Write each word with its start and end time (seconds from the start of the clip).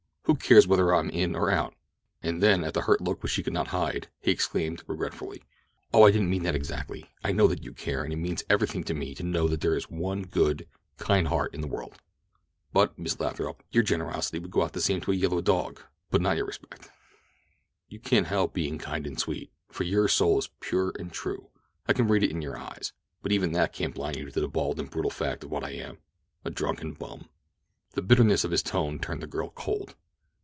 Who 0.25 0.35
cares 0.37 0.65
whether 0.67 0.95
I 0.95 0.99
am 0.99 1.09
in 1.09 1.35
or 1.35 1.51
out?" 1.51 1.73
And 2.21 2.41
then 2.41 2.63
at 2.63 2.73
the 2.73 2.81
hurt 2.83 3.01
look 3.01 3.21
which 3.21 3.33
she 3.33 3.43
could 3.43 3.51
not 3.51 3.69
hide, 3.69 4.07
he 4.21 4.31
exclaimed, 4.31 4.81
regretfully: 4.87 5.43
"Oh, 5.93 6.03
I 6.03 6.11
didn't 6.11 6.29
mean 6.29 6.43
that 6.43 6.55
exactly—I 6.55 7.33
know 7.33 7.47
that 7.47 7.63
you 7.65 7.73
care, 7.73 8.03
and 8.05 8.13
it 8.13 8.17
means 8.17 8.41
everything 8.49 8.85
to 8.85 8.93
me 8.93 9.13
to 9.15 9.23
know 9.23 9.49
that 9.49 9.59
there 9.59 9.75
is 9.75 9.89
one 9.89 10.21
good, 10.21 10.67
kind 10.97 11.27
heart 11.27 11.53
in 11.53 11.59
the 11.59 11.67
world; 11.67 11.97
but, 12.71 12.97
Miss 12.97 13.19
Lathrop, 13.19 13.61
your 13.71 13.83
generosity 13.83 14.39
would 14.39 14.51
go 14.51 14.61
out 14.63 14.71
the 14.71 14.79
same 14.79 15.01
to 15.01 15.11
a 15.11 15.15
yellow 15.15 15.41
dog—but 15.41 16.21
not 16.21 16.37
your 16.37 16.45
respect. 16.45 16.87
"You 17.89 17.99
can't 17.99 18.27
help 18.27 18.53
being 18.53 18.77
kind 18.77 19.05
and 19.05 19.19
sweet, 19.19 19.51
for 19.69 19.83
your 19.83 20.07
soul 20.07 20.39
is 20.39 20.51
pure 20.61 20.93
and 20.97 21.11
true—I 21.11 21.93
can 21.93 22.07
read 22.07 22.23
it 22.23 22.31
in 22.31 22.41
your 22.43 22.57
eyes; 22.57 22.93
but 23.21 23.33
even 23.33 23.51
that 23.53 23.73
can't 23.73 23.95
blind 23.95 24.15
you 24.15 24.29
to 24.31 24.39
the 24.39 24.47
bald 24.47 24.79
and 24.79 24.89
brutal 24.89 25.11
fact 25.11 25.43
of 25.43 25.51
what 25.51 25.65
I 25.65 25.71
am—a 25.71 26.51
drunken 26.51 26.93
bum." 26.93 27.27
The 27.95 28.01
bitterness 28.01 28.45
of 28.45 28.51
his 28.51 28.63
tone 28.63 28.97
turned 28.97 29.21
the 29.21 29.27
girl 29.27 29.49
cold. 29.49 29.95